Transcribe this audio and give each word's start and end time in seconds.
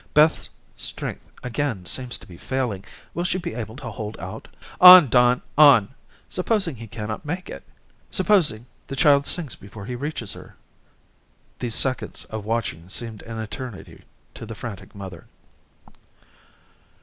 Beth's 0.15 0.49
strength 0.75 1.23
again 1.43 1.85
seems 1.85 2.17
to 2.17 2.25
be 2.25 2.35
failing. 2.35 2.83
Will 3.13 3.23
she 3.23 3.37
be 3.37 3.53
able 3.53 3.75
to 3.75 3.91
hold 3.91 4.19
out? 4.19 4.47
On, 4.91 5.07
Don, 5.07 5.43
on. 5.59 5.93
Supposing 6.27 6.75
he 6.77 6.87
cannot 6.87 7.23
make 7.23 7.51
it. 7.51 7.63
Supposing 8.09 8.65
the 8.87 8.95
child 8.95 9.27
sinks 9.27 9.53
before 9.55 9.85
he 9.85 9.95
reaches 9.95 10.33
her?" 10.33 10.55
These 11.59 11.75
seconds 11.75 12.25
of 12.31 12.45
watching 12.45 12.89
seemed 12.89 13.21
an 13.21 13.37
eternity 13.37 14.03
to 14.33 14.47
the 14.47 14.55
frantic 14.55 14.95
mother. 14.95 15.27